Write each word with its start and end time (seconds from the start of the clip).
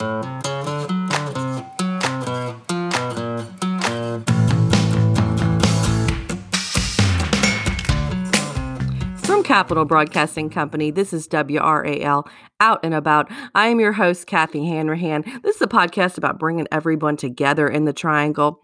From 0.00 0.32
Capital 9.44 9.84
Broadcasting 9.84 10.48
Company, 10.48 10.90
this 10.90 11.12
is 11.12 11.28
WRAL 11.28 12.26
Out 12.60 12.80
and 12.82 12.94
About. 12.94 13.30
I 13.54 13.66
am 13.66 13.78
your 13.78 13.92
host, 13.92 14.26
Kathy 14.26 14.64
Hanrahan. 14.64 15.22
This 15.42 15.56
is 15.56 15.62
a 15.62 15.66
podcast 15.66 16.16
about 16.16 16.38
bringing 16.38 16.66
everyone 16.72 17.18
together 17.18 17.68
in 17.68 17.84
the 17.84 17.92
triangle 17.92 18.62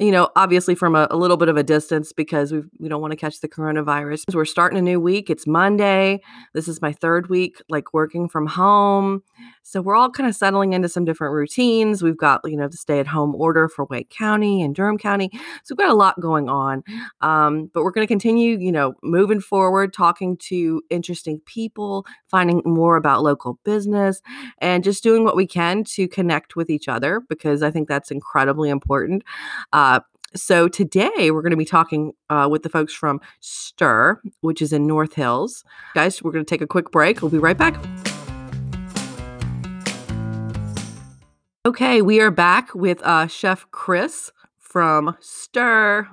you 0.00 0.10
know, 0.10 0.30
obviously 0.34 0.74
from 0.74 0.96
a, 0.96 1.06
a, 1.10 1.16
little 1.16 1.36
bit 1.36 1.50
of 1.50 1.58
a 1.58 1.62
distance 1.62 2.12
because 2.12 2.52
we 2.52 2.62
we 2.78 2.88
don't 2.88 3.02
want 3.02 3.10
to 3.10 3.16
catch 3.16 3.40
the 3.40 3.48
coronavirus. 3.48 4.34
We're 4.34 4.46
starting 4.46 4.78
a 4.78 4.82
new 4.82 4.98
week. 4.98 5.28
It's 5.28 5.46
Monday. 5.46 6.20
This 6.54 6.68
is 6.68 6.80
my 6.80 6.92
third 6.92 7.28
week, 7.28 7.60
like 7.68 7.92
working 7.92 8.26
from 8.26 8.46
home. 8.46 9.22
So 9.62 9.80
we're 9.80 9.94
all 9.94 10.10
kind 10.10 10.28
of 10.28 10.34
settling 10.34 10.72
into 10.72 10.88
some 10.88 11.04
different 11.04 11.34
routines. 11.34 12.02
We've 12.02 12.16
got, 12.16 12.40
you 12.44 12.56
know, 12.56 12.68
the 12.68 12.76
stay 12.76 12.98
at 12.98 13.06
home 13.06 13.34
order 13.34 13.68
for 13.68 13.84
Wake 13.86 14.10
County 14.10 14.62
and 14.62 14.74
Durham 14.74 14.98
County. 14.98 15.30
So 15.64 15.74
we've 15.74 15.78
got 15.78 15.90
a 15.90 15.94
lot 15.94 16.18
going 16.20 16.48
on. 16.48 16.82
Um, 17.20 17.70
but 17.72 17.84
we're 17.84 17.90
going 17.90 18.06
to 18.06 18.10
continue, 18.10 18.58
you 18.58 18.72
know, 18.72 18.94
moving 19.02 19.40
forward, 19.40 19.92
talking 19.92 20.36
to 20.48 20.82
interesting 20.90 21.40
people, 21.46 22.06
finding 22.28 22.62
more 22.64 22.96
about 22.96 23.22
local 23.22 23.58
business, 23.64 24.22
and 24.58 24.82
just 24.82 25.02
doing 25.02 25.24
what 25.24 25.36
we 25.36 25.46
can 25.46 25.84
to 25.84 26.08
connect 26.08 26.56
with 26.56 26.70
each 26.70 26.88
other 26.88 27.20
because 27.28 27.62
I 27.62 27.70
think 27.70 27.88
that's 27.88 28.10
incredibly 28.10 28.70
important. 28.70 29.22
Uh, 29.72 30.00
so 30.34 30.68
today 30.68 31.30
we're 31.30 31.42
going 31.42 31.50
to 31.50 31.56
be 31.56 31.64
talking 31.64 32.12
uh, 32.28 32.48
with 32.50 32.62
the 32.62 32.68
folks 32.68 32.94
from 32.94 33.20
Stir, 33.40 34.20
which 34.40 34.62
is 34.62 34.72
in 34.72 34.86
North 34.86 35.14
Hills. 35.14 35.64
Guys, 35.94 36.22
we're 36.22 36.32
going 36.32 36.44
to 36.44 36.48
take 36.48 36.62
a 36.62 36.66
quick 36.66 36.90
break. 36.90 37.20
We'll 37.20 37.30
be 37.30 37.38
right 37.38 37.58
back. 37.58 37.74
Okay, 41.66 42.00
we 42.00 42.22
are 42.22 42.30
back 42.30 42.74
with 42.74 43.02
uh, 43.02 43.26
Chef 43.26 43.66
Chris 43.70 44.32
from 44.56 45.14
Stir. 45.20 46.08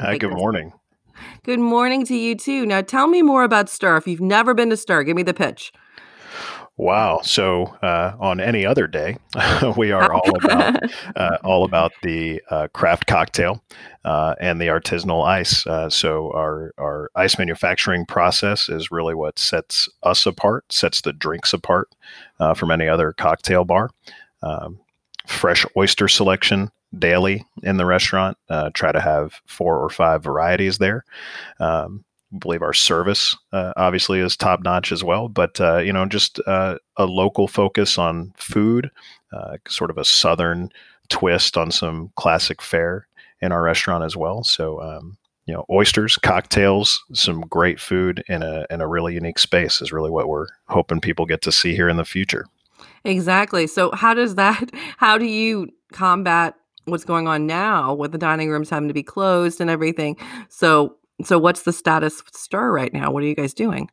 Hi, 0.00 0.16
good 0.16 0.32
morning. 0.32 0.72
Good 1.42 1.60
morning 1.60 2.06
to 2.06 2.16
you 2.16 2.34
too. 2.34 2.64
Now, 2.64 2.80
tell 2.80 3.08
me 3.08 3.20
more 3.20 3.42
about 3.42 3.68
Stir. 3.68 3.98
If 3.98 4.06
you've 4.06 4.22
never 4.22 4.54
been 4.54 4.70
to 4.70 4.76
Stir, 4.78 5.02
give 5.02 5.16
me 5.16 5.22
the 5.22 5.34
pitch. 5.34 5.70
Wow! 6.78 7.20
So 7.22 7.64
uh, 7.82 8.16
on 8.18 8.40
any 8.40 8.64
other 8.64 8.86
day, 8.86 9.18
we 9.76 9.92
are 9.92 10.10
all 10.10 10.36
about 10.42 10.82
uh, 11.16 11.36
all 11.44 11.64
about 11.64 11.92
the 12.02 12.40
uh, 12.48 12.68
craft 12.72 13.06
cocktail 13.06 13.62
uh, 14.06 14.34
and 14.40 14.62
the 14.62 14.68
artisanal 14.68 15.26
ice. 15.26 15.66
Uh, 15.66 15.90
so 15.90 16.32
our 16.32 16.72
our 16.78 17.10
ice 17.14 17.36
manufacturing 17.36 18.06
process 18.06 18.70
is 18.70 18.90
really 18.90 19.14
what 19.14 19.38
sets 19.38 19.90
us 20.04 20.24
apart, 20.24 20.72
sets 20.72 21.02
the 21.02 21.12
drinks 21.12 21.52
apart 21.52 21.94
uh, 22.40 22.54
from 22.54 22.70
any 22.70 22.88
other 22.88 23.12
cocktail 23.12 23.66
bar 23.66 23.90
um, 24.42 24.78
fresh 25.26 25.64
oyster 25.76 26.08
selection 26.08 26.70
daily 26.98 27.44
in 27.62 27.76
the 27.76 27.86
restaurant. 27.86 28.36
Uh, 28.48 28.70
try 28.74 28.92
to 28.92 29.00
have 29.00 29.40
four 29.46 29.78
or 29.78 29.90
five 29.90 30.22
varieties 30.22 30.78
there. 30.78 31.04
Um, 31.60 32.04
believe 32.38 32.62
our 32.62 32.74
service 32.74 33.36
uh, 33.52 33.72
obviously 33.76 34.20
is 34.20 34.36
top 34.36 34.62
notch 34.62 34.92
as 34.92 35.02
well, 35.02 35.28
but 35.28 35.60
uh, 35.60 35.78
you 35.78 35.92
know, 35.92 36.06
just 36.06 36.40
uh, 36.46 36.76
a 36.96 37.06
local 37.06 37.48
focus 37.48 37.98
on 37.98 38.32
food, 38.36 38.90
uh, 39.32 39.56
sort 39.66 39.90
of 39.90 39.98
a 39.98 40.04
southern 40.04 40.70
twist 41.08 41.56
on 41.56 41.70
some 41.70 42.10
classic 42.16 42.60
fare 42.60 43.06
in 43.40 43.52
our 43.52 43.62
restaurant 43.62 44.04
as 44.04 44.16
well. 44.16 44.42
So. 44.44 44.80
Um, 44.80 45.16
you 45.46 45.54
know, 45.54 45.64
oysters, 45.70 46.18
cocktails, 46.18 47.02
some 47.14 47.40
great 47.40 47.80
food 47.80 48.22
in 48.28 48.42
a 48.42 48.66
in 48.68 48.82
a 48.82 48.86
really 48.86 49.14
unique 49.14 49.38
space 49.38 49.80
is 49.80 49.92
really 49.92 50.10
what 50.10 50.28
we're 50.28 50.48
hoping 50.66 51.00
people 51.00 51.24
get 51.24 51.40
to 51.40 51.50
see 51.50 51.74
here 51.74 51.88
in 51.88 51.96
the 51.96 52.04
future. 52.04 52.44
Exactly. 53.04 53.66
So 53.66 53.90
how 53.92 54.14
does 54.14 54.34
that 54.36 54.70
how 54.96 55.18
do 55.18 55.26
you 55.26 55.68
combat 55.92 56.54
what's 56.84 57.04
going 57.04 57.28
on 57.28 57.46
now 57.46 57.94
with 57.94 58.12
the 58.12 58.18
dining 58.18 58.50
rooms 58.50 58.70
having 58.70 58.88
to 58.88 58.94
be 58.94 59.02
closed 59.02 59.60
and 59.60 59.70
everything? 59.70 60.16
So 60.48 60.96
so 61.24 61.38
what's 61.38 61.62
the 61.62 61.72
status 61.72 62.22
stir 62.32 62.70
right 62.70 62.92
now? 62.92 63.10
What 63.10 63.22
are 63.22 63.26
you 63.26 63.34
guys 63.34 63.54
doing? 63.54 63.90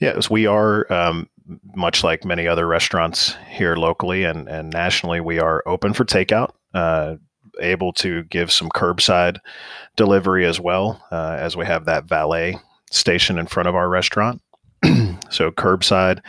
Yes, 0.00 0.28
we 0.28 0.46
are 0.46 0.90
um, 0.92 1.28
much 1.74 2.04
like 2.04 2.24
many 2.24 2.46
other 2.46 2.66
restaurants 2.66 3.36
here 3.48 3.76
locally 3.76 4.24
and, 4.24 4.48
and 4.48 4.70
nationally, 4.70 5.20
we 5.20 5.38
are 5.38 5.62
open 5.66 5.92
for 5.92 6.04
takeout. 6.04 6.50
Uh, 6.72 7.16
able 7.60 7.92
to 7.92 8.24
give 8.24 8.50
some 8.50 8.68
curbside 8.68 9.38
delivery 9.96 10.44
as 10.44 10.58
well, 10.58 11.00
uh, 11.12 11.36
as 11.38 11.56
we 11.56 11.64
have 11.64 11.84
that 11.84 12.04
valet 12.04 12.58
station 12.90 13.38
in 13.38 13.46
front 13.46 13.68
of 13.68 13.74
our 13.74 13.88
restaurant. 13.88 14.40
So 15.30 15.50
curbside, 15.50 16.20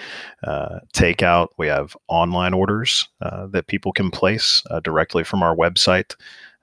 uh, 0.43 0.79
takeout. 0.93 1.49
We 1.57 1.67
have 1.67 1.95
online 2.07 2.53
orders 2.53 3.07
uh, 3.21 3.47
that 3.47 3.67
people 3.67 3.91
can 3.91 4.11
place 4.11 4.63
uh, 4.69 4.79
directly 4.79 5.23
from 5.23 5.43
our 5.43 5.55
website, 5.55 6.15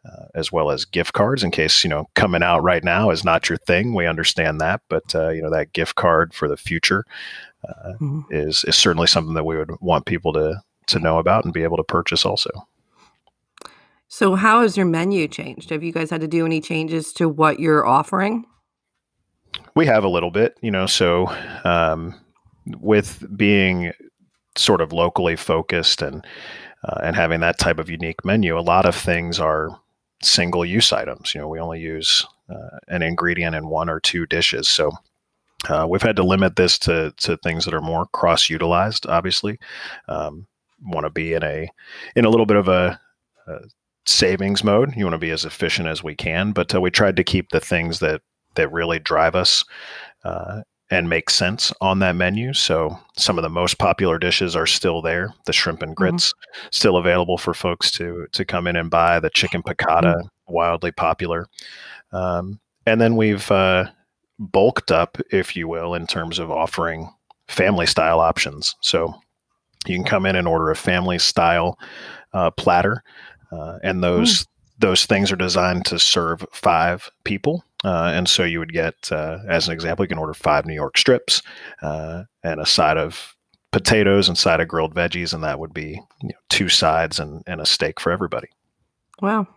uh, 0.04 0.26
as 0.34 0.50
well 0.50 0.70
as 0.70 0.84
gift 0.84 1.12
cards. 1.12 1.42
In 1.42 1.50
case 1.50 1.84
you 1.84 1.90
know 1.90 2.08
coming 2.14 2.42
out 2.42 2.62
right 2.62 2.84
now 2.84 3.10
is 3.10 3.24
not 3.24 3.48
your 3.48 3.58
thing, 3.58 3.94
we 3.94 4.06
understand 4.06 4.60
that, 4.60 4.80
but 4.88 5.14
uh, 5.14 5.30
you 5.30 5.42
know 5.42 5.50
that 5.50 5.72
gift 5.72 5.94
card 5.96 6.34
for 6.34 6.48
the 6.48 6.56
future 6.56 7.04
uh, 7.68 7.92
mm-hmm. 8.00 8.20
is 8.30 8.64
is 8.64 8.76
certainly 8.76 9.06
something 9.06 9.34
that 9.34 9.44
we 9.44 9.56
would 9.56 9.70
want 9.80 10.06
people 10.06 10.32
to 10.32 10.62
to 10.86 10.98
know 10.98 11.18
about 11.18 11.44
and 11.44 11.54
be 11.54 11.62
able 11.62 11.76
to 11.76 11.84
purchase 11.84 12.24
also. 12.24 12.50
So, 14.08 14.34
how 14.34 14.60
has 14.60 14.76
your 14.76 14.84
menu 14.84 15.26
changed? 15.26 15.70
Have 15.70 15.82
you 15.82 15.90
guys 15.90 16.10
had 16.10 16.20
to 16.20 16.28
do 16.28 16.44
any 16.44 16.60
changes 16.60 17.14
to 17.14 17.30
what 17.30 17.60
you're 17.60 17.86
offering? 17.86 18.44
We 19.74 19.86
have 19.86 20.04
a 20.04 20.08
little 20.08 20.30
bit, 20.30 20.58
you 20.60 20.70
know. 20.70 20.86
So, 20.86 21.28
um, 21.64 22.20
with 22.78 23.24
being 23.36 23.92
sort 24.56 24.80
of 24.80 24.92
locally 24.92 25.36
focused 25.36 26.02
and 26.02 26.26
uh, 26.84 27.00
and 27.02 27.16
having 27.16 27.40
that 27.40 27.58
type 27.58 27.78
of 27.78 27.88
unique 27.88 28.24
menu, 28.24 28.58
a 28.58 28.60
lot 28.60 28.86
of 28.86 28.94
things 28.94 29.38
are 29.38 29.78
single 30.22 30.64
use 30.64 30.92
items. 30.92 31.34
You 31.34 31.40
know, 31.40 31.48
we 31.48 31.60
only 31.60 31.80
use 31.80 32.26
uh, 32.50 32.78
an 32.88 33.02
ingredient 33.02 33.54
in 33.56 33.68
one 33.68 33.88
or 33.88 34.00
two 34.00 34.26
dishes, 34.26 34.68
so. 34.68 34.92
Uh, 35.68 35.86
we've 35.88 36.02
had 36.02 36.16
to 36.16 36.24
limit 36.24 36.56
this 36.56 36.76
to, 36.76 37.14
to 37.18 37.36
things 37.36 37.64
that 37.64 37.72
are 37.72 37.80
more 37.80 38.06
cross 38.06 38.50
utilized. 38.50 39.06
Obviously, 39.06 39.60
um, 40.08 40.44
want 40.84 41.06
to 41.06 41.10
be 41.10 41.34
in 41.34 41.42
a 41.44 41.68
in 42.16 42.24
a 42.24 42.28
little 42.28 42.46
bit 42.46 42.56
of 42.56 42.68
a, 42.68 42.98
a 43.46 43.58
savings 44.04 44.64
mode. 44.64 44.94
You 44.96 45.04
want 45.04 45.14
to 45.14 45.18
be 45.18 45.30
as 45.30 45.44
efficient 45.44 45.88
as 45.88 46.02
we 46.02 46.14
can, 46.14 46.52
but 46.52 46.74
uh, 46.74 46.80
we 46.80 46.90
tried 46.90 47.16
to 47.16 47.24
keep 47.24 47.50
the 47.50 47.60
things 47.60 48.00
that 48.00 48.22
that 48.54 48.72
really 48.72 48.98
drive 48.98 49.34
us 49.34 49.64
uh, 50.24 50.62
and 50.92 51.08
make 51.08 51.30
sense 51.30 51.72
on 51.80 52.00
that 52.00 52.14
menu. 52.16 52.52
So 52.52 52.98
some 53.16 53.38
of 53.38 53.42
the 53.42 53.48
most 53.48 53.78
popular 53.78 54.18
dishes 54.18 54.54
are 54.54 54.66
still 54.66 55.00
there. 55.00 55.32
The 55.46 55.52
shrimp 55.52 55.82
and 55.82 55.92
mm-hmm. 55.92 56.02
grits 56.02 56.32
mm-hmm. 56.32 56.68
still 56.70 56.98
available 56.98 57.38
for 57.38 57.54
folks 57.54 57.90
to 57.92 58.26
to 58.32 58.44
come 58.44 58.66
in 58.66 58.76
and 58.76 58.90
buy. 58.90 59.18
The 59.18 59.30
chicken 59.30 59.62
piccata 59.62 60.16
mm-hmm. 60.16 60.52
wildly 60.52 60.92
popular, 60.92 61.46
um, 62.12 62.60
and 62.86 63.00
then 63.00 63.16
we've 63.16 63.50
uh, 63.50 63.86
bulked 64.38 64.92
up, 64.92 65.18
if 65.30 65.56
you 65.56 65.66
will, 65.66 65.94
in 65.94 66.06
terms 66.06 66.38
of 66.38 66.50
offering 66.50 67.10
family 67.48 67.86
style 67.86 68.20
options. 68.20 68.74
So 68.82 69.14
you 69.86 69.96
can 69.96 70.04
come 70.04 70.26
in 70.26 70.36
and 70.36 70.46
order 70.46 70.70
a 70.70 70.76
family 70.76 71.18
style 71.18 71.78
uh, 72.34 72.50
platter, 72.50 73.02
uh, 73.50 73.78
and 73.82 74.04
those 74.04 74.42
mm. 74.42 74.46
those 74.78 75.06
things 75.06 75.32
are 75.32 75.36
designed 75.36 75.86
to 75.86 75.98
serve 75.98 76.44
five 76.52 77.10
people 77.24 77.64
uh, 77.84 78.12
and 78.14 78.28
so 78.28 78.44
you 78.44 78.58
would 78.58 78.72
get, 78.72 79.10
uh, 79.10 79.38
as 79.48 79.66
an 79.66 79.74
example, 79.74 80.04
you 80.04 80.08
can 80.08 80.18
order 80.18 80.34
five 80.34 80.66
New 80.66 80.74
York 80.74 80.96
strips 80.96 81.42
uh, 81.82 82.24
and 82.42 82.60
a 82.60 82.66
side 82.66 82.96
of 82.96 83.34
potatoes 83.72 84.28
and 84.28 84.36
side 84.36 84.60
of 84.60 84.68
grilled 84.68 84.94
veggies, 84.94 85.32
and 85.32 85.42
that 85.42 85.58
would 85.58 85.74
be 85.74 86.00
you 86.22 86.28
know, 86.28 86.34
two 86.48 86.68
sides 86.68 87.18
and, 87.18 87.42
and 87.46 87.60
a 87.60 87.66
steak 87.66 87.98
for 87.98 88.12
everybody. 88.12 88.48
Wow. 89.20 89.48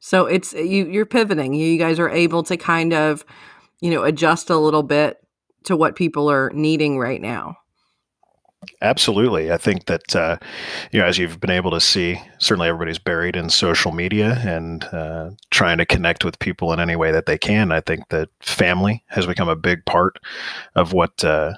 So 0.00 0.26
it's 0.26 0.52
you 0.52 0.86
you're 0.86 1.06
pivoting. 1.06 1.54
You 1.54 1.78
guys 1.78 1.98
are 1.98 2.10
able 2.10 2.42
to 2.44 2.56
kind 2.56 2.92
of, 2.92 3.24
you 3.80 3.90
know, 3.90 4.02
adjust 4.02 4.50
a 4.50 4.56
little 4.56 4.82
bit 4.82 5.16
to 5.64 5.76
what 5.76 5.96
people 5.96 6.30
are 6.30 6.50
needing 6.54 6.98
right 6.98 7.20
now. 7.20 7.56
Absolutely. 8.82 9.50
I 9.52 9.56
think 9.56 9.86
that, 9.86 10.14
uh, 10.14 10.38
you 10.92 11.00
know, 11.00 11.06
as 11.06 11.18
you've 11.18 11.40
been 11.40 11.50
able 11.50 11.70
to 11.72 11.80
see, 11.80 12.20
certainly 12.38 12.68
everybody's 12.68 12.98
buried 12.98 13.36
in 13.36 13.50
social 13.50 13.92
media 13.92 14.38
and 14.44 14.84
uh, 14.84 15.30
trying 15.50 15.78
to 15.78 15.86
connect 15.86 16.24
with 16.24 16.38
people 16.38 16.72
in 16.72 16.80
any 16.80 16.96
way 16.96 17.10
that 17.12 17.26
they 17.26 17.38
can. 17.38 17.72
I 17.72 17.80
think 17.80 18.08
that 18.10 18.28
family 18.40 19.02
has 19.08 19.26
become 19.26 19.48
a 19.48 19.56
big 19.56 19.84
part 19.86 20.18
of 20.74 20.92
what 20.92 21.24
uh, 21.24 21.54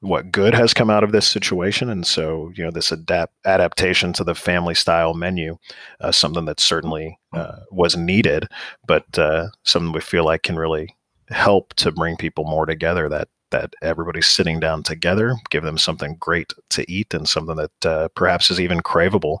what 0.00 0.32
good 0.32 0.54
has 0.54 0.74
come 0.74 0.90
out 0.90 1.04
of 1.04 1.12
this 1.12 1.28
situation, 1.28 1.88
and 1.90 2.06
so 2.06 2.52
you 2.56 2.64
know 2.64 2.70
this 2.70 2.92
adapt 2.92 3.34
adaptation 3.46 4.12
to 4.14 4.24
the 4.24 4.34
family 4.34 4.74
style 4.74 5.14
menu, 5.14 5.58
uh, 6.00 6.12
something 6.12 6.44
that 6.46 6.60
certainly 6.60 7.18
uh, 7.34 7.56
was 7.70 7.96
needed, 7.96 8.48
but 8.86 9.06
uh, 9.18 9.48
something 9.64 9.92
we 9.92 10.00
feel 10.00 10.24
like 10.24 10.42
can 10.44 10.56
really 10.56 10.94
help 11.30 11.74
to 11.74 11.92
bring 11.92 12.16
people 12.16 12.44
more 12.44 12.66
together. 12.66 13.08
That 13.08 13.28
that 13.52 13.74
everybody's 13.80 14.26
sitting 14.26 14.60
down 14.60 14.82
together, 14.82 15.36
give 15.50 15.62
them 15.62 15.78
something 15.78 16.16
great 16.18 16.52
to 16.70 16.90
eat, 16.90 17.14
and 17.14 17.28
something 17.28 17.56
that 17.56 17.86
uh, 17.86 18.08
perhaps 18.08 18.50
is 18.50 18.60
even 18.60 18.80
craveable 18.80 19.38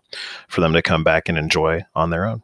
for 0.48 0.60
them 0.60 0.72
to 0.72 0.82
come 0.82 1.04
back 1.04 1.28
and 1.28 1.36
enjoy 1.36 1.84
on 1.94 2.10
their 2.10 2.24
own. 2.24 2.42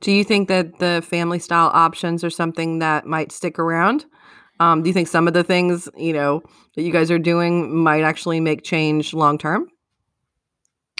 Do 0.00 0.10
you 0.10 0.24
think 0.24 0.48
that 0.48 0.78
the 0.78 1.04
family 1.06 1.38
style 1.38 1.70
options 1.72 2.24
are 2.24 2.30
something 2.30 2.80
that 2.80 3.06
might 3.06 3.30
stick 3.30 3.58
around? 3.58 4.04
Um, 4.58 4.82
do 4.82 4.88
you 4.88 4.94
think 4.94 5.08
some 5.08 5.28
of 5.28 5.34
the 5.34 5.44
things 5.44 5.88
you 5.96 6.12
know 6.12 6.42
that 6.74 6.82
you 6.82 6.92
guys 6.92 7.10
are 7.10 7.18
doing 7.18 7.74
might 7.74 8.02
actually 8.02 8.40
make 8.40 8.62
change 8.62 9.14
long 9.14 9.38
term? 9.38 9.68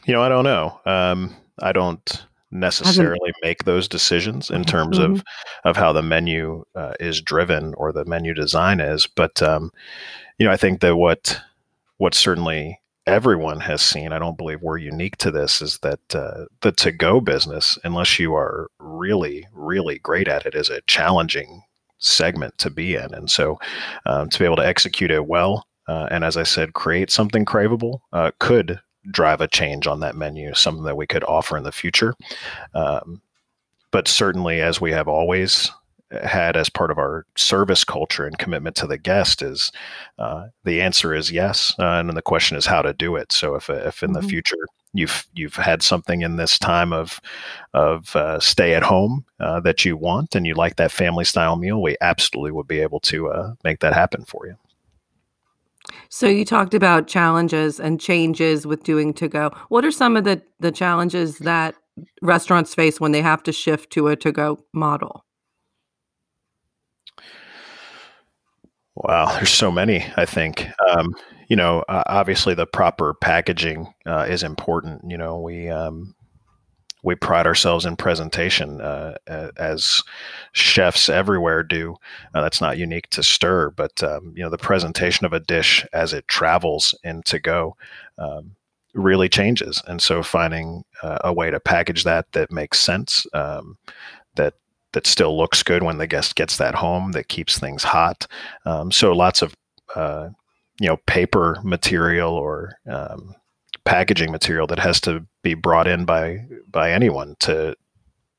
You 0.06 0.14
know, 0.14 0.22
I 0.22 0.28
don't 0.28 0.44
know. 0.44 0.81
Um, 0.87 1.37
I 1.60 1.72
don't 1.72 2.26
necessarily 2.50 3.32
make 3.43 3.64
those 3.64 3.88
decisions 3.88 4.50
in 4.50 4.64
terms 4.64 4.99
mm-hmm. 4.99 5.14
of 5.14 5.25
of 5.64 5.76
how 5.76 5.93
the 5.93 6.02
menu 6.02 6.64
uh, 6.75 6.94
is 6.99 7.20
driven 7.20 7.75
or 7.75 7.93
the 7.93 8.05
menu 8.05 8.35
design 8.35 8.81
is. 8.81 9.06
But 9.06 9.43
um, 9.43 9.70
you 10.38 10.47
know, 10.47 10.52
I 10.52 10.56
think 10.56 10.81
that 10.81 10.97
what 10.97 11.41
what 11.99 12.14
certainly 12.14 12.81
everyone 13.06 13.61
has 13.61 13.82
seen, 13.82 14.12
I 14.12 14.19
don't 14.19 14.38
believe 14.38 14.62
we're 14.62 14.79
unique 14.79 15.17
to 15.19 15.31
this, 15.31 15.62
is 15.62 15.79
that 15.79 16.14
uh, 16.14 16.47
the 16.61 16.73
to 16.73 16.93
go 16.93 17.20
business, 17.20 17.79
unless 17.85 18.19
you 18.19 18.35
are 18.35 18.69
really 18.79 19.47
really 19.52 19.99
great 19.99 20.29
at 20.29 20.47
it, 20.47 20.55
is 20.55 20.70
a 20.70 20.82
challenging 20.82 21.62
segment 21.99 22.56
to 22.58 22.70
be 22.70 22.94
in. 22.94 23.12
And 23.14 23.31
so 23.31 23.58
um, 24.06 24.31
to 24.31 24.38
be 24.38 24.44
able 24.44 24.56
to 24.56 24.67
execute 24.67 25.11
it 25.11 25.26
well, 25.26 25.67
uh, 25.87 26.08
and 26.11 26.25
as 26.25 26.37
I 26.37 26.44
said, 26.44 26.73
create 26.73 27.11
something 27.11 27.44
craveable 27.44 28.00
uh, 28.12 28.31
could 28.41 28.81
drive 29.11 29.41
a 29.41 29.49
change 29.49 29.87
on 29.87 30.00
that 30.00 30.17
menu, 30.17 30.55
something 30.55 30.85
that 30.85 30.97
we 30.97 31.06
could 31.06 31.25
offer 31.25 31.56
in 31.56 31.64
the 31.64 31.73
future. 31.73 32.14
Um, 32.75 33.23
but 33.91 34.06
certainly, 34.06 34.61
as 34.61 34.81
we 34.81 34.93
have 34.93 35.08
always 35.08 35.70
had 36.11 36.56
as 36.56 36.69
part 36.69 36.91
of 36.91 36.99
our 36.99 37.25
service 37.37 37.85
culture 37.85 38.26
and 38.26 38.38
commitment 38.38 38.75
to 38.76 38.87
the 38.87 38.99
guest 38.99 39.43
is 39.43 39.70
uh, 40.19 40.49
the 40.64 40.81
answer 40.81 41.14
is 41.14 41.31
yes 41.31 41.73
uh, 41.79 41.99
and 41.99 42.08
then 42.08 42.17
the 42.17 42.23
question 42.23 42.56
is 42.56 42.67
how 42.67 42.82
to 42.82 42.93
do 42.93 43.14
it 43.14 43.31
so 43.31 43.55
if, 43.55 43.70
if 43.70 44.02
in 44.02 44.11
mm-hmm. 44.11 44.20
the 44.20 44.29
future 44.29 44.67
you've 44.93 45.26
you've 45.35 45.55
had 45.55 45.82
something 45.82 46.23
in 46.23 46.37
this 46.37 46.58
time 46.58 46.93
of 46.93 47.20
of 47.75 48.14
uh, 48.17 48.41
stay 48.41 48.75
at 48.75 48.82
home 48.82 49.25
uh, 49.38 49.61
that 49.61 49.85
you 49.85 49.97
want 49.97 50.35
and 50.35 50.47
you 50.47 50.55
like 50.55 50.76
that 50.76 50.91
family 50.91 51.25
style 51.25 51.56
meal 51.56 51.81
we 51.81 51.97
absolutely 52.00 52.50
would 52.50 52.67
be 52.67 52.81
able 52.81 53.00
to 53.00 53.29
uh, 53.29 53.55
make 53.62 53.79
that 53.79 53.93
happen 53.93 54.25
for 54.25 54.47
you 54.47 54.56
so 56.08 56.26
you 56.26 56.44
talked 56.44 56.75
about 56.75 57.06
challenges 57.06 57.81
and 57.81 58.00
changes 58.00 58.66
with 58.66 58.82
doing 58.82 59.12
to 59.12 59.28
go 59.28 59.50
what 59.69 59.84
are 59.84 59.90
some 59.90 60.16
of 60.16 60.25
the 60.25 60.40
the 60.60 60.72
challenges 60.72 61.38
that 61.38 61.75
restaurants 62.22 62.75
face 62.75 63.00
when 63.00 63.12
they 63.12 63.22
have 63.22 63.42
to 63.42 63.52
shift 63.52 63.90
to 63.90 64.08
a 64.08 64.16
to 64.16 64.32
go 64.32 64.58
model 64.72 65.25
Wow, 68.96 69.32
there's 69.37 69.50
so 69.50 69.70
many. 69.70 70.04
I 70.16 70.26
think 70.26 70.66
um, 70.90 71.14
you 71.48 71.56
know. 71.56 71.84
Uh, 71.88 72.02
obviously, 72.06 72.54
the 72.54 72.66
proper 72.66 73.14
packaging 73.14 73.92
uh, 74.04 74.26
is 74.28 74.42
important. 74.42 75.02
You 75.08 75.16
know, 75.16 75.40
we 75.40 75.69
um, 75.69 76.14
we 77.02 77.14
pride 77.14 77.47
ourselves 77.47 77.87
in 77.87 77.97
presentation 77.97 78.81
uh, 78.81 79.17
as 79.56 80.02
chefs 80.52 81.08
everywhere 81.08 81.62
do. 81.62 81.97
Uh, 82.35 82.43
that's 82.43 82.61
not 82.61 82.79
unique 82.79 83.08
to 83.11 83.23
Stir, 83.23 83.70
but 83.70 84.02
um, 84.02 84.32
you 84.37 84.43
know, 84.43 84.50
the 84.50 84.58
presentation 84.58 85.25
of 85.26 85.32
a 85.32 85.41
dish 85.41 85.87
as 85.93 86.12
it 86.12 86.26
travels 86.29 86.94
and 87.05 87.20
into 87.20 87.38
go 87.38 87.76
um, 88.19 88.56
really 88.94 89.29
changes. 89.29 89.82
And 89.87 90.00
so, 90.00 90.23
finding 90.23 90.85
uh, 91.02 91.19
a 91.25 91.32
way 91.32 91.50
to 91.50 91.61
package 91.61 92.05
that 92.05 92.32
that 92.32 92.50
makes 92.50 92.81
sense, 92.81 93.26
um, 93.32 93.79
that 94.37 94.55
that 94.93 95.06
still 95.06 95.37
looks 95.37 95.62
good 95.62 95.82
when 95.82 95.99
the 95.99 96.06
guest 96.06 96.35
gets 96.35 96.56
that 96.56 96.75
home 96.75 97.12
that 97.12 97.29
keeps 97.29 97.58
things 97.58 97.85
hot. 97.85 98.26
Um, 98.64 98.91
so 98.91 99.12
lots 99.12 99.43
of 99.43 99.55
uh, 99.94 100.31
you 100.81 100.88
know 100.88 100.97
paper 101.06 101.58
material 101.62 102.32
or 102.32 102.73
um, 102.88 103.35
packaging 103.84 104.30
material 104.30 104.66
that 104.66 104.78
has 104.78 105.00
to 105.00 105.26
be 105.42 105.54
brought 105.54 105.86
in 105.86 106.04
by 106.04 106.44
by 106.70 106.92
anyone 106.92 107.36
to 107.40 107.74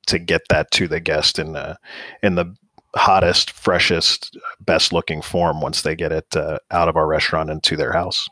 to 0.07 0.19
get 0.19 0.41
that 0.49 0.71
to 0.71 0.87
the 0.87 0.99
guest 0.99 1.39
in 1.39 1.53
the 1.53 1.77
in 2.23 2.35
the 2.35 2.53
hottest, 2.95 3.51
freshest, 3.51 4.37
best 4.59 4.91
looking 4.91 5.21
form 5.21 5.61
once 5.61 5.81
they 5.81 5.95
get 5.95 6.11
it 6.11 6.35
uh, 6.35 6.57
out 6.71 6.89
of 6.89 6.97
our 6.97 7.07
restaurant 7.07 7.49
into 7.49 7.77
their 7.77 7.93
house. 7.93 8.27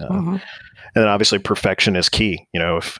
Uh, 0.00 0.08
mm-hmm. 0.08 0.36
And 0.36 1.02
then 1.02 1.08
obviously 1.08 1.38
perfection 1.38 1.96
is 1.96 2.08
key. 2.08 2.46
You 2.52 2.60
know, 2.60 2.76
if 2.76 2.98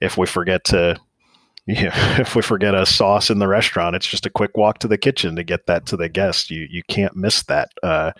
if 0.00 0.16
we 0.16 0.26
forget 0.26 0.64
to 0.64 0.98
yeah, 1.66 2.20
if 2.20 2.34
we 2.34 2.40
forget 2.40 2.74
a 2.74 2.86
sauce 2.86 3.28
in 3.30 3.40
the 3.40 3.48
restaurant, 3.48 3.94
it's 3.94 4.06
just 4.06 4.24
a 4.24 4.30
quick 4.30 4.56
walk 4.56 4.78
to 4.78 4.88
the 4.88 4.96
kitchen 4.96 5.36
to 5.36 5.44
get 5.44 5.66
that 5.66 5.84
to 5.86 5.96
the 5.96 6.08
guest. 6.08 6.50
You 6.50 6.66
you 6.70 6.82
can't 6.88 7.14
miss 7.14 7.42
that 7.44 7.68
uh, 7.82 8.12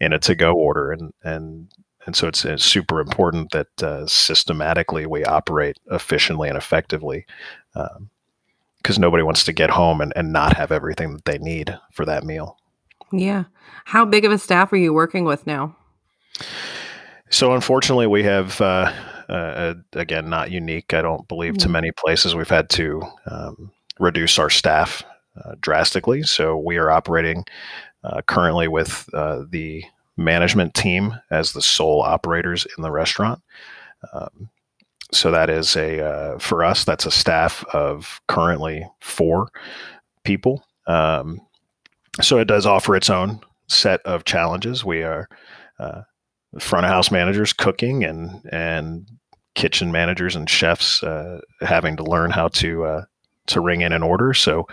in 0.00 0.12
a 0.12 0.18
to 0.18 0.34
go 0.34 0.52
order, 0.52 0.90
and 0.90 1.12
and 1.22 1.68
and 2.08 2.16
so 2.16 2.26
it's, 2.26 2.42
it's 2.46 2.64
super 2.64 3.00
important 3.00 3.50
that 3.50 3.82
uh, 3.82 4.06
systematically 4.06 5.04
we 5.04 5.26
operate 5.26 5.76
efficiently 5.90 6.48
and 6.48 6.56
effectively, 6.56 7.26
because 7.74 8.96
um, 8.96 9.00
nobody 9.02 9.22
wants 9.22 9.44
to 9.44 9.52
get 9.52 9.68
home 9.68 10.00
and, 10.00 10.14
and 10.16 10.32
not 10.32 10.56
have 10.56 10.72
everything 10.72 11.12
that 11.12 11.26
they 11.26 11.36
need 11.36 11.78
for 11.92 12.06
that 12.06 12.24
meal. 12.24 12.56
Yeah, 13.12 13.44
how 13.84 14.06
big 14.06 14.24
of 14.24 14.32
a 14.32 14.38
staff 14.38 14.72
are 14.72 14.78
you 14.78 14.94
working 14.94 15.26
with 15.26 15.46
now? 15.46 15.76
So 17.28 17.52
unfortunately, 17.52 18.06
we 18.06 18.22
have. 18.22 18.58
Uh, 18.58 18.90
uh, 19.28 19.74
again, 19.92 20.30
not 20.30 20.50
unique. 20.50 20.94
I 20.94 21.02
don't 21.02 21.28
believe 21.28 21.52
mm-hmm. 21.52 21.66
to 21.66 21.68
many 21.68 21.90
places 21.92 22.34
we've 22.34 22.48
had 22.48 22.70
to 22.70 23.02
um, 23.30 23.70
reduce 24.00 24.38
our 24.38 24.48
staff 24.48 25.02
uh, 25.44 25.54
drastically. 25.60 26.22
So 26.22 26.56
we 26.56 26.78
are 26.78 26.90
operating 26.90 27.44
uh, 28.02 28.22
currently 28.22 28.68
with 28.68 29.06
uh, 29.12 29.42
the 29.50 29.84
management 30.18 30.74
team 30.74 31.14
as 31.30 31.52
the 31.52 31.62
sole 31.62 32.02
operators 32.02 32.66
in 32.76 32.82
the 32.82 32.90
restaurant. 32.90 33.40
Um, 34.12 34.50
so 35.12 35.30
that 35.30 35.48
is 35.48 35.74
a 35.76 36.04
uh, 36.04 36.38
for 36.38 36.62
us 36.62 36.84
that's 36.84 37.06
a 37.06 37.10
staff 37.10 37.64
of 37.72 38.20
currently 38.28 38.86
four 39.00 39.48
people. 40.24 40.62
Um, 40.86 41.40
so 42.20 42.38
it 42.38 42.46
does 42.46 42.66
offer 42.66 42.94
its 42.94 43.08
own 43.08 43.40
set 43.68 44.02
of 44.02 44.24
challenges. 44.24 44.84
We 44.84 45.02
are 45.02 45.28
uh, 45.78 46.02
front 46.58 46.84
of 46.84 46.90
house 46.90 47.10
managers 47.10 47.52
cooking 47.52 48.04
and 48.04 48.40
and 48.52 49.08
kitchen 49.54 49.90
managers 49.90 50.36
and 50.36 50.48
chefs 50.48 51.02
uh, 51.02 51.40
having 51.60 51.96
to 51.96 52.04
learn 52.04 52.30
how 52.30 52.48
to 52.48 52.84
uh, 52.84 53.04
to 53.46 53.60
ring 53.60 53.80
in 53.80 53.92
an 53.92 54.02
order. 54.02 54.34
So, 54.34 54.66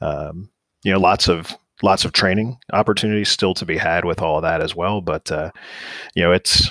um, 0.00 0.50
you 0.82 0.92
know, 0.92 1.00
lots 1.00 1.28
of 1.28 1.56
lots 1.82 2.04
of 2.04 2.12
training 2.12 2.58
opportunities 2.72 3.28
still 3.28 3.54
to 3.54 3.66
be 3.66 3.76
had 3.76 4.04
with 4.04 4.20
all 4.20 4.36
of 4.36 4.42
that 4.42 4.60
as 4.60 4.74
well. 4.74 5.00
But 5.00 5.30
uh, 5.30 5.50
you 6.14 6.22
know, 6.22 6.32
it's 6.32 6.70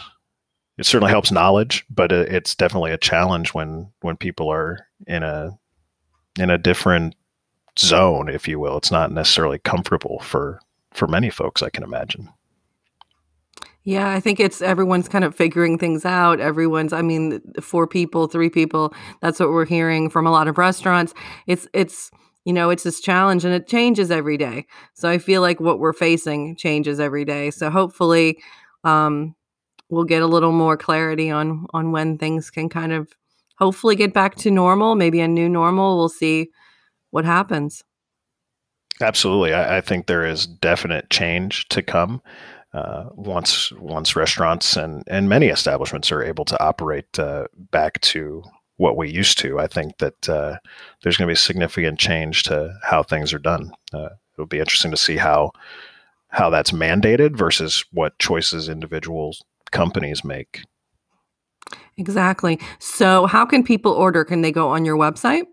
it 0.78 0.86
certainly 0.86 1.12
helps 1.12 1.32
knowledge, 1.32 1.86
but 1.90 2.12
it's 2.12 2.56
definitely 2.56 2.92
a 2.92 2.98
challenge 2.98 3.54
when 3.54 3.92
when 4.02 4.18
people 4.18 4.50
are 4.50 4.88
in 5.08 5.24
a 5.24 5.58
in 6.40 6.50
a 6.50 6.58
different 6.58 7.16
zone, 7.80 8.30
if 8.30 8.48
you 8.48 8.60
will. 8.60 8.78
It's 8.78 8.92
not 8.92 9.12
necessarily 9.12 9.60
comfortable 9.60 10.20
for 10.20 10.60
for 10.94 11.08
many 11.08 11.30
folks, 11.30 11.62
I 11.62 11.70
can 11.70 11.84
imagine. 11.84 12.30
Yeah, 13.84 14.10
I 14.10 14.20
think 14.20 14.42
it's 14.42 14.62
everyone's 14.62 15.08
kind 15.08 15.24
of 15.24 15.34
figuring 15.34 15.78
things 15.78 16.04
out. 16.04 16.42
Everyone's, 16.42 16.92
I 16.92 17.02
mean, 17.02 17.40
four 17.62 17.88
people, 17.88 18.28
three 18.28 18.50
people. 18.50 18.94
That's 19.22 19.40
what 19.40 19.48
we're 19.48 19.66
hearing 19.66 20.10
from 20.10 20.28
a 20.28 20.32
lot 20.32 20.50
of 20.50 20.58
restaurants. 20.58 21.14
It's, 21.46 21.70
it's, 21.72 22.12
you 22.48 22.54
know, 22.54 22.70
it's 22.70 22.84
this 22.84 23.02
challenge 23.02 23.44
and 23.44 23.54
it 23.54 23.68
changes 23.68 24.10
every 24.10 24.38
day. 24.38 24.66
So 24.94 25.10
I 25.10 25.18
feel 25.18 25.42
like 25.42 25.60
what 25.60 25.80
we're 25.80 25.92
facing 25.92 26.56
changes 26.56 26.98
every 26.98 27.26
day. 27.26 27.52
So 27.52 27.70
hopefully, 27.70 28.42
um, 28.86 29.36
we'll 29.90 30.06
get 30.06 30.22
a 30.22 30.28
little 30.28 30.54
more 30.54 30.78
clarity 30.78 31.30
on 31.30 31.68
on 31.74 31.92
when 31.92 32.18
things 32.18 32.50
can 32.50 32.70
kind 32.70 32.94
of 32.94 33.12
hopefully 33.58 33.98
get 33.98 34.14
back 34.14 34.36
to 34.36 34.50
normal. 34.50 34.96
Maybe 34.96 35.20
a 35.20 35.28
new 35.28 35.50
normal. 35.50 35.98
We'll 35.98 36.08
see 36.08 36.48
what 37.12 37.26
happens. 37.26 37.84
Absolutely, 39.02 39.52
I, 39.54 39.80
I 39.80 39.82
think 39.82 40.08
there 40.08 40.26
is 40.26 40.48
definite 40.48 41.10
change 41.10 41.68
to 41.68 41.84
come 41.84 42.22
uh, 42.74 43.10
once 43.12 43.74
once 43.74 44.16
restaurants 44.16 44.78
and 44.78 45.04
and 45.08 45.28
many 45.28 45.48
establishments 45.48 46.14
are 46.14 46.24
able 46.24 46.46
to 46.46 46.64
operate 46.64 47.20
uh, 47.20 47.48
back 47.72 48.00
to 48.02 48.42
what 48.78 48.96
we 48.96 49.10
used 49.10 49.38
to, 49.40 49.60
I 49.60 49.68
think 49.68 49.98
that 49.98 50.30
uh, 50.30 50.58
there's 51.02 51.18
going 51.18 51.28
to 51.28 51.32
be 51.32 51.36
significant 51.36 52.00
change 52.00 52.44
to 52.44 52.78
how 52.84 53.04
things 53.04 53.34
are 53.34 53.40
done. 53.40 53.72
Uh, 53.94 54.10
it'll 54.34 54.46
be 54.46 54.60
interesting 54.60 54.92
to 54.92 54.98
see 54.98 55.18
how 55.18 55.52
how 56.30 56.50
that's 56.50 56.72
mandated 56.72 57.36
versus 57.38 57.86
what 57.92 58.20
choices 58.20 58.68
individuals 58.70 59.44
companies 59.72 60.24
make. 60.24 60.62
Exactly. 61.98 62.60
So, 62.80 63.26
how 63.26 63.46
can 63.46 63.64
people 63.64 63.92
order? 63.92 64.24
Can 64.24 64.42
they 64.42 64.52
go 64.52 64.70
on 64.70 64.86
your 64.86 64.98
website? 64.98 65.46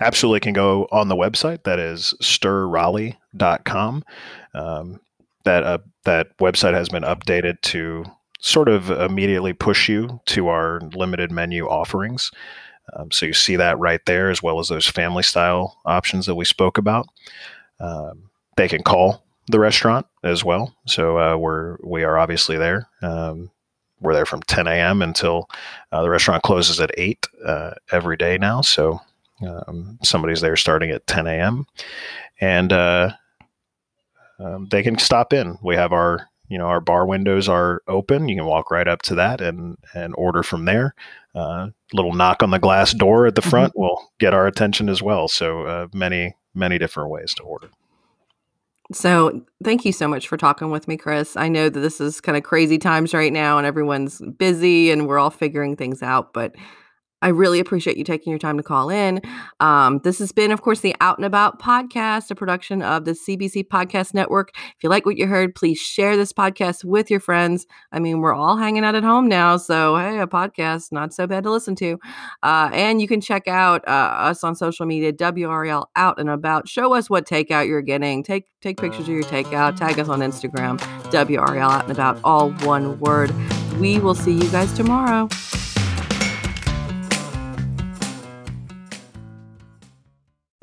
Absolutely, 0.00 0.40
can 0.40 0.52
go 0.52 0.88
on 0.90 1.08
the 1.08 1.14
website. 1.14 1.62
That 1.62 1.78
is 1.78 2.14
stirraleigh.com. 2.20 4.04
Um, 4.54 5.00
that 5.44 5.62
uh, 5.62 5.78
that 6.04 6.36
website 6.38 6.74
has 6.74 6.88
been 6.88 7.04
updated 7.04 7.60
to 7.62 8.04
sort 8.44 8.68
of 8.68 8.90
immediately 8.90 9.54
push 9.54 9.88
you 9.88 10.20
to 10.26 10.48
our 10.48 10.78
limited 10.92 11.32
menu 11.32 11.66
offerings. 11.66 12.30
Um, 12.92 13.10
so 13.10 13.24
you 13.24 13.32
see 13.32 13.56
that 13.56 13.78
right 13.78 14.04
there, 14.04 14.28
as 14.28 14.42
well 14.42 14.58
as 14.60 14.68
those 14.68 14.86
family 14.86 15.22
style 15.22 15.80
options 15.86 16.26
that 16.26 16.34
we 16.34 16.44
spoke 16.44 16.76
about. 16.76 17.06
Um, 17.80 18.28
they 18.58 18.68
can 18.68 18.82
call 18.82 19.24
the 19.46 19.58
restaurant 19.58 20.06
as 20.22 20.44
well. 20.44 20.76
So 20.86 21.18
uh, 21.18 21.36
we're 21.38 21.78
we 21.82 22.04
are 22.04 22.18
obviously 22.18 22.58
there. 22.58 22.86
Um, 23.00 23.50
we're 24.00 24.12
there 24.12 24.26
from 24.26 24.42
10 24.42 24.66
a.m. 24.66 25.00
until 25.00 25.48
uh, 25.90 26.02
the 26.02 26.10
restaurant 26.10 26.42
closes 26.42 26.80
at 26.80 26.90
8 26.98 27.26
uh, 27.46 27.70
every 27.92 28.18
day 28.18 28.36
now. 28.36 28.60
So 28.60 29.00
um, 29.46 29.98
somebody's 30.02 30.42
there 30.42 30.56
starting 30.56 30.90
at 30.90 31.06
10 31.06 31.26
a.m. 31.26 31.66
and 32.42 32.74
uh, 32.74 33.12
um, 34.38 34.68
they 34.70 34.82
can 34.82 34.98
stop 34.98 35.32
in. 35.32 35.56
We 35.62 35.76
have 35.76 35.92
our 35.94 36.28
you 36.48 36.58
know 36.58 36.66
our 36.66 36.80
bar 36.80 37.06
windows 37.06 37.48
are 37.48 37.82
open. 37.88 38.28
You 38.28 38.36
can 38.36 38.46
walk 38.46 38.70
right 38.70 38.88
up 38.88 39.02
to 39.02 39.14
that 39.16 39.40
and 39.40 39.76
and 39.94 40.14
order 40.16 40.42
from 40.42 40.64
there. 40.64 40.94
Uh, 41.34 41.68
little 41.92 42.12
knock 42.12 42.42
on 42.42 42.50
the 42.50 42.58
glass 42.58 42.92
door 42.92 43.26
at 43.26 43.34
the 43.34 43.40
mm-hmm. 43.40 43.50
front 43.50 43.72
mm-hmm. 43.72 43.80
will 43.80 44.12
get 44.18 44.34
our 44.34 44.46
attention 44.46 44.88
as 44.88 45.02
well. 45.02 45.28
So 45.28 45.62
uh, 45.62 45.88
many 45.92 46.34
many 46.54 46.78
different 46.78 47.10
ways 47.10 47.34
to 47.34 47.42
order. 47.42 47.70
So, 48.92 49.42
thank 49.62 49.86
you 49.86 49.92
so 49.92 50.06
much 50.06 50.28
for 50.28 50.36
talking 50.36 50.70
with 50.70 50.86
me, 50.86 50.98
Chris. 50.98 51.36
I 51.36 51.48
know 51.48 51.70
that 51.70 51.80
this 51.80 52.02
is 52.02 52.20
kind 52.20 52.36
of 52.36 52.44
crazy 52.44 52.76
times 52.76 53.14
right 53.14 53.32
now 53.32 53.56
and 53.56 53.66
everyone's 53.66 54.20
busy 54.38 54.90
and 54.90 55.08
we're 55.08 55.18
all 55.18 55.30
figuring 55.30 55.74
things 55.74 56.02
out, 56.02 56.34
but 56.34 56.54
I 57.24 57.28
really 57.28 57.58
appreciate 57.58 57.96
you 57.96 58.04
taking 58.04 58.30
your 58.30 58.38
time 58.38 58.58
to 58.58 58.62
call 58.62 58.90
in. 58.90 59.22
Um, 59.58 59.98
this 60.04 60.18
has 60.18 60.30
been, 60.30 60.52
of 60.52 60.60
course, 60.60 60.80
the 60.80 60.94
Out 61.00 61.16
and 61.16 61.24
About 61.24 61.58
podcast, 61.58 62.30
a 62.30 62.34
production 62.34 62.82
of 62.82 63.06
the 63.06 63.12
CBC 63.12 63.66
Podcast 63.66 64.12
Network. 64.12 64.50
If 64.54 64.82
you 64.82 64.90
like 64.90 65.06
what 65.06 65.16
you 65.16 65.26
heard, 65.26 65.54
please 65.54 65.78
share 65.78 66.18
this 66.18 66.34
podcast 66.34 66.84
with 66.84 67.10
your 67.10 67.20
friends. 67.20 67.66
I 67.92 67.98
mean, 67.98 68.20
we're 68.20 68.34
all 68.34 68.58
hanging 68.58 68.84
out 68.84 68.94
at 68.94 69.04
home 69.04 69.26
now, 69.26 69.56
so 69.56 69.96
hey, 69.96 70.18
a 70.18 70.26
podcast, 70.26 70.92
not 70.92 71.14
so 71.14 71.26
bad 71.26 71.44
to 71.44 71.50
listen 71.50 71.74
to. 71.76 71.98
Uh, 72.42 72.68
and 72.74 73.00
you 73.00 73.08
can 73.08 73.22
check 73.22 73.48
out 73.48 73.88
uh, 73.88 73.90
us 73.90 74.44
on 74.44 74.54
social 74.54 74.84
media, 74.84 75.10
WRAL 75.10 75.86
Out 75.96 76.20
and 76.20 76.28
About. 76.28 76.68
Show 76.68 76.92
us 76.92 77.08
what 77.08 77.26
takeout 77.26 77.66
you're 77.66 77.80
getting. 77.80 78.22
Take 78.22 78.48
take 78.60 78.78
pictures 78.78 79.08
of 79.08 79.14
your 79.14 79.22
takeout. 79.22 79.76
Tag 79.76 79.98
us 79.98 80.10
on 80.10 80.20
Instagram, 80.20 80.78
WRAL 81.10 81.70
Out 81.70 81.84
and 81.84 81.92
About, 81.92 82.20
all 82.22 82.50
one 82.66 83.00
word. 83.00 83.34
We 83.78 83.98
will 83.98 84.14
see 84.14 84.34
you 84.34 84.50
guys 84.50 84.70
tomorrow. 84.74 85.30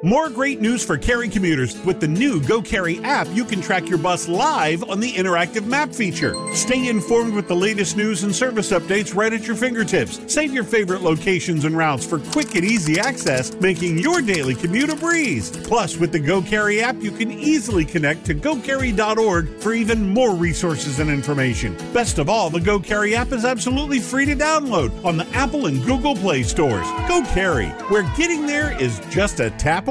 More 0.03 0.31
great 0.31 0.59
news 0.59 0.83
for 0.83 0.97
Cary 0.97 1.29
commuters. 1.29 1.79
With 1.85 1.99
the 1.99 2.07
new 2.07 2.41
Go 2.41 2.59
Cary 2.59 2.99
app, 3.03 3.27
you 3.33 3.45
can 3.45 3.61
track 3.61 3.87
your 3.87 3.99
bus 3.99 4.27
live 4.27 4.83
on 4.89 4.99
the 4.99 5.11
interactive 5.11 5.67
map 5.67 5.93
feature. 5.93 6.33
Stay 6.55 6.89
informed 6.89 7.35
with 7.35 7.47
the 7.47 7.55
latest 7.55 7.95
news 7.95 8.23
and 8.23 8.35
service 8.35 8.71
updates 8.71 9.15
right 9.15 9.31
at 9.31 9.45
your 9.45 9.55
fingertips. 9.55 10.19
Save 10.25 10.53
your 10.53 10.63
favorite 10.63 11.03
locations 11.03 11.65
and 11.65 11.77
routes 11.77 12.03
for 12.03 12.17
quick 12.17 12.55
and 12.55 12.65
easy 12.65 12.99
access, 12.99 13.53
making 13.61 13.99
your 13.99 14.23
daily 14.23 14.55
commute 14.55 14.89
a 14.89 14.95
breeze. 14.95 15.51
Plus, 15.51 15.97
with 15.97 16.11
the 16.11 16.19
Go 16.19 16.41
Cary 16.41 16.81
app, 16.81 16.99
you 16.99 17.11
can 17.11 17.31
easily 17.31 17.85
connect 17.85 18.25
to 18.25 18.33
gocary.org 18.33 19.59
for 19.59 19.73
even 19.73 20.09
more 20.09 20.33
resources 20.33 20.97
and 20.97 21.11
information. 21.11 21.77
Best 21.93 22.17
of 22.17 22.27
all, 22.27 22.49
the 22.49 22.59
Go 22.59 22.79
Cary 22.79 23.15
app 23.15 23.31
is 23.31 23.45
absolutely 23.45 23.99
free 23.99 24.25
to 24.25 24.35
download 24.35 25.05
on 25.05 25.17
the 25.17 25.27
Apple 25.27 25.67
and 25.67 25.85
Google 25.85 26.15
Play 26.15 26.41
stores. 26.41 26.87
Go 27.07 27.23
Cary, 27.35 27.67
where 27.89 28.11
getting 28.17 28.47
there 28.47 28.75
is 28.81 28.99
just 29.11 29.39
a 29.39 29.51
tap 29.51 29.90